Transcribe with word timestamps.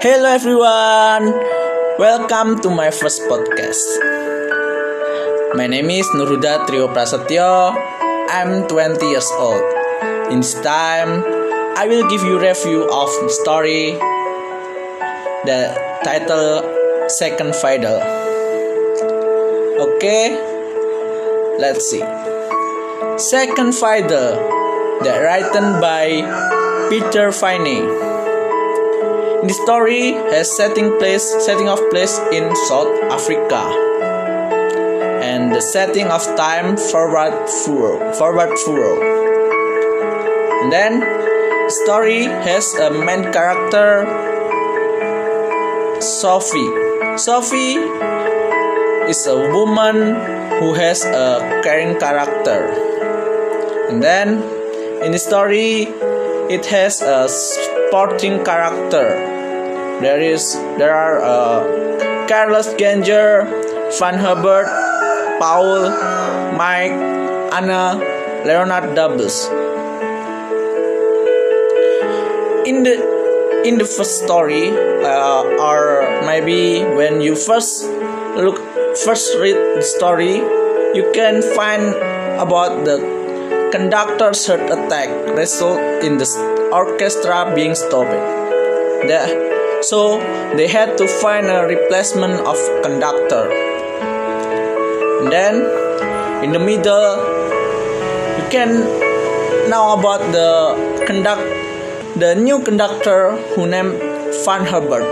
Hello 0.00 0.32
everyone, 0.32 1.28
welcome 2.00 2.56
to 2.64 2.70
my 2.72 2.88
first 2.88 3.20
podcast. 3.28 3.84
My 5.52 5.66
name 5.68 5.90
is 5.92 6.08
Nuruda 6.16 6.64
Trio 6.64 6.88
Prasetyo. 6.88 7.76
I'm 8.32 8.64
20 8.66 8.96
years 9.04 9.28
old. 9.36 9.60
In 10.32 10.40
this 10.40 10.56
time, 10.64 11.20
I 11.76 11.84
will 11.84 12.08
give 12.08 12.24
you 12.24 12.40
review 12.40 12.88
of 12.88 13.12
the 13.20 13.28
story. 13.44 13.92
The 15.44 15.76
title 16.00 16.64
Second 17.12 17.54
Fiddle. 17.60 18.00
Okay, 19.84 20.32
let's 21.60 21.92
see. 21.92 22.00
Second 23.20 23.76
Fiddle, 23.76 24.40
that 25.04 25.20
written 25.20 25.76
by 25.76 26.24
Peter 26.88 27.32
Finney. 27.32 28.09
The 29.40 29.56
story 29.64 30.12
has 30.12 30.54
setting 30.54 30.98
place 30.98 31.24
setting 31.40 31.66
of 31.66 31.80
place 31.88 32.20
in 32.30 32.54
South 32.68 32.92
Africa. 33.08 33.72
And 35.24 35.48
the 35.48 35.62
setting 35.62 36.08
of 36.12 36.20
time 36.36 36.76
forward 36.76 37.48
furrow, 37.48 38.12
forward 38.12 38.52
furrow. 38.66 39.00
And 40.60 40.70
then 40.70 41.00
the 41.00 41.72
story 41.84 42.24
has 42.24 42.68
a 42.74 42.90
main 42.90 43.32
character 43.32 44.04
Sophie. 46.04 47.16
Sophie 47.16 47.80
is 49.08 49.26
a 49.26 49.40
woman 49.56 50.20
who 50.60 50.74
has 50.74 51.02
a 51.04 51.62
caring 51.64 51.98
character. 51.98 52.68
And 53.88 54.02
then 54.02 54.44
in 55.00 55.12
the 55.12 55.18
story 55.18 55.88
it 56.52 56.66
has 56.66 57.00
a 57.00 57.26
sporting 57.26 58.44
character. 58.44 59.29
There 60.00 60.20
is 60.20 60.54
there 60.80 60.96
are 60.96 61.20
uh, 61.20 62.26
Carlos 62.26 62.72
Ganger, 62.80 63.44
Van 64.00 64.16
Herbert, 64.16 64.64
Paul, 65.36 65.92
Mike, 66.56 66.96
Anna, 67.52 68.00
Leonard 68.48 68.96
Doubles. 68.96 69.44
In 72.64 72.80
the 72.80 72.96
in 73.64 73.76
the 73.76 73.84
first 73.84 74.24
story, 74.24 74.72
uh, 75.04 75.44
or 75.60 76.24
maybe 76.24 76.80
when 76.96 77.20
you 77.20 77.36
first 77.36 77.84
look 78.40 78.56
first 79.04 79.36
read 79.36 79.76
the 79.76 79.82
story, 79.82 80.40
you 80.96 81.12
can 81.12 81.42
find 81.52 81.92
about 82.40 82.86
the 82.88 83.04
conductor's 83.70 84.46
heart 84.46 84.64
attack 84.64 85.12
result 85.36 85.76
in 86.02 86.16
the 86.16 86.24
orchestra 86.72 87.52
being 87.54 87.74
stopped. 87.74 88.16
The, 89.04 89.49
so 89.82 90.18
they 90.56 90.68
had 90.68 90.98
to 90.98 91.06
find 91.08 91.46
a 91.46 91.66
replacement 91.66 92.40
of 92.46 92.56
conductor. 92.82 93.50
And 95.20 95.32
then 95.32 96.44
in 96.44 96.52
the 96.52 96.58
middle, 96.58 97.16
you 98.36 98.46
can 98.50 98.84
know 99.70 99.96
about 99.98 100.20
the 100.32 101.04
conduct, 101.06 101.42
the 102.18 102.34
new 102.34 102.62
conductor 102.62 103.36
who 103.54 103.66
named 103.66 103.98
Van 104.44 104.66
Herbert 104.66 105.08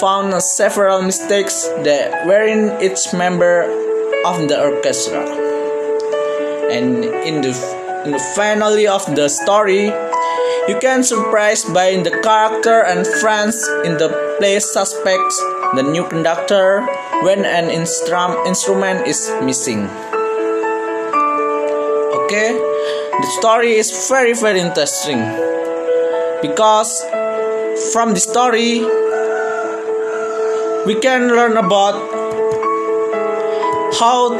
found 0.00 0.34
several 0.42 1.02
mistakes 1.02 1.68
that 1.84 2.26
were 2.26 2.44
in 2.44 2.80
each 2.82 3.12
member 3.12 3.62
of 4.24 4.48
the 4.48 4.60
orchestra. 4.60 5.24
And 6.70 7.04
in 7.04 7.42
the 7.42 7.52
in 8.04 8.12
the 8.12 8.18
finale 8.34 8.88
of 8.88 9.04
the 9.14 9.28
story, 9.28 9.92
you 10.68 10.78
can 10.78 11.02
surprise 11.02 11.64
by 11.64 11.96
the 11.96 12.10
character 12.22 12.84
and 12.84 13.04
friends 13.18 13.66
in 13.84 13.98
the 13.98 14.08
play 14.38 14.60
suspects. 14.60 15.36
The 15.74 15.82
new 15.82 16.06
conductor 16.06 16.86
when 17.22 17.44
an 17.44 17.68
instrum, 17.68 18.46
instrument 18.46 19.06
is 19.06 19.32
missing. 19.42 19.88
Okay, 22.22 22.54
the 22.54 23.28
story 23.40 23.74
is 23.74 23.90
very 24.08 24.34
very 24.34 24.60
interesting. 24.60 25.18
Because 26.42 27.02
from 27.92 28.14
the 28.14 28.20
story 28.20 28.86
we 30.86 30.94
can 31.00 31.26
learn 31.26 31.56
about 31.56 31.98
how 33.98 34.38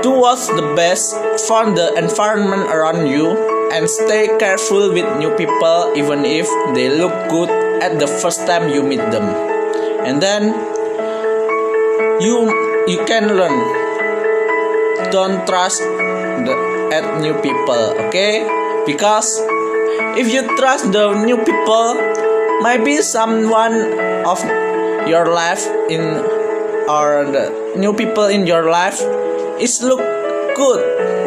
do 0.00 0.10
what's 0.10 0.46
the 0.48 0.72
best 0.74 1.12
for 1.46 1.68
the 1.74 1.92
environment 1.98 2.70
around 2.72 3.06
you 3.08 3.57
and 3.72 3.88
stay 3.88 4.28
careful 4.38 4.92
with 4.92 5.06
new 5.18 5.34
people 5.36 5.92
even 5.96 6.24
if 6.24 6.48
they 6.74 6.88
look 6.88 7.12
good 7.28 7.50
at 7.82 7.98
the 7.98 8.06
first 8.06 8.46
time 8.46 8.68
you 8.68 8.82
meet 8.82 9.02
them. 9.12 9.28
And 10.04 10.22
then 10.22 10.54
you 12.20 12.48
you 12.88 13.04
can 13.04 13.36
learn. 13.36 13.56
Don't 15.10 15.46
trust 15.46 15.80
the, 15.80 16.54
at 16.92 17.20
new 17.20 17.34
people 17.40 17.96
okay? 18.08 18.44
Because 18.86 19.40
if 20.16 20.32
you 20.32 20.42
trust 20.56 20.92
the 20.92 21.14
new 21.24 21.38
people 21.44 21.94
maybe 22.62 22.98
someone 23.02 23.94
of 24.26 24.42
your 25.06 25.30
life 25.30 25.64
in 25.88 26.02
or 26.88 27.28
the 27.30 27.74
new 27.76 27.92
people 27.92 28.26
in 28.26 28.46
your 28.46 28.70
life 28.70 28.98
is 29.60 29.82
look 29.82 30.00
good 30.56 31.17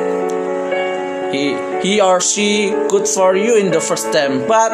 he 1.31 1.55
he 1.81 2.01
or 2.01 2.19
she 2.19 2.71
good 2.89 3.07
for 3.07 3.35
you 3.35 3.57
in 3.57 3.71
the 3.71 3.81
first 3.81 4.11
time 4.11 4.47
but 4.47 4.71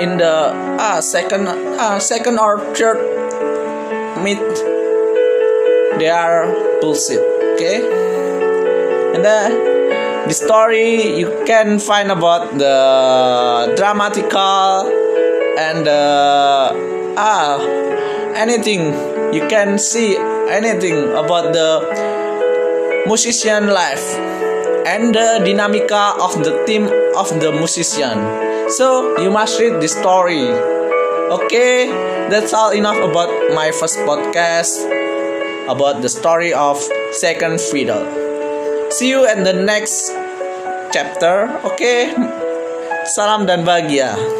in 0.00 0.16
the 0.16 0.52
ah 0.78 1.00
second 1.00 1.48
ah 1.78 1.98
second 1.98 2.38
or 2.38 2.58
third 2.74 2.98
meet 4.22 4.40
they 5.98 6.08
are 6.08 6.48
bullshit 6.80 7.40
okay? 7.60 7.84
And 9.14 9.24
then 9.24 10.28
the 10.28 10.34
story 10.34 11.18
you 11.18 11.44
can 11.44 11.78
find 11.78 12.10
about 12.10 12.56
the 12.56 13.74
dramatical 13.76 14.88
and 15.58 15.86
uh, 15.86 16.72
ah 17.16 17.60
anything. 18.34 18.96
You 19.34 19.46
can 19.46 19.78
see 19.78 20.16
anything 20.48 21.12
about 21.12 21.52
the 21.52 21.84
musician 23.06 23.68
life 23.68 24.04
and 24.86 25.14
the 25.14 25.40
dynamica 25.44 26.18
of 26.20 26.42
the 26.44 26.64
team 26.66 26.88
of 27.16 27.28
the 27.40 27.52
musician. 27.52 28.18
So 28.70 29.18
you 29.20 29.30
must 29.30 29.60
read 29.60 29.80
the 29.80 29.88
story. 29.88 30.48
Okay 31.30 31.90
that's 32.30 32.54
all 32.54 32.70
enough 32.70 32.96
about 32.96 33.30
my 33.54 33.72
first 33.74 33.98
podcast 34.06 34.86
about 35.66 36.00
the 36.00 36.08
story 36.08 36.54
of 36.54 36.78
second 37.10 37.60
fiddle. 37.60 38.06
See 38.90 39.10
you 39.10 39.26
in 39.26 39.42
the 39.42 39.52
next 39.52 40.14
chapter 40.94 41.50
okay? 41.66 42.14
Salam 43.14 43.46
dan 43.46 43.66
bahagia 43.66 44.39